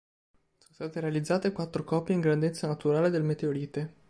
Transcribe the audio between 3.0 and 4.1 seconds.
del meteorite.